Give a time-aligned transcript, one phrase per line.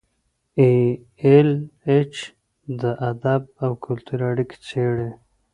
[0.59, 0.71] ای
[1.23, 1.49] ایل
[1.87, 2.13] ایچ
[2.81, 5.09] د ادب او کلتور اړیکې څیړي.